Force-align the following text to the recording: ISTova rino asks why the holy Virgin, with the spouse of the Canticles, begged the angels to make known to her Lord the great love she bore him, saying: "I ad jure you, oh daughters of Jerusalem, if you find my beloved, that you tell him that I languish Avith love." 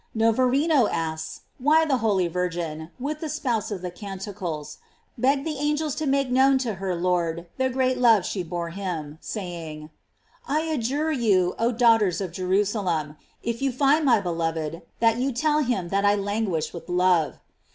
ISTova 0.17 0.41
rino 0.49 0.87
asks 0.91 1.41
why 1.59 1.85
the 1.85 1.97
holy 1.97 2.27
Virgin, 2.27 2.89
with 2.99 3.19
the 3.19 3.29
spouse 3.29 3.69
of 3.69 3.83
the 3.83 3.91
Canticles, 3.91 4.79
begged 5.15 5.45
the 5.45 5.59
angels 5.59 5.93
to 5.93 6.07
make 6.07 6.31
known 6.31 6.57
to 6.57 6.73
her 6.81 6.95
Lord 6.95 7.45
the 7.57 7.69
great 7.69 7.99
love 7.99 8.25
she 8.25 8.41
bore 8.41 8.71
him, 8.71 9.19
saying: 9.21 9.91
"I 10.47 10.67
ad 10.73 10.81
jure 10.81 11.11
you, 11.11 11.53
oh 11.59 11.71
daughters 11.71 12.19
of 12.19 12.31
Jerusalem, 12.31 13.15
if 13.43 13.61
you 13.61 13.71
find 13.71 14.03
my 14.03 14.19
beloved, 14.19 14.81
that 15.01 15.17
you 15.17 15.31
tell 15.31 15.59
him 15.59 15.89
that 15.89 16.03
I 16.03 16.15
languish 16.15 16.71
Avith 16.71 16.85
love." 16.87 17.37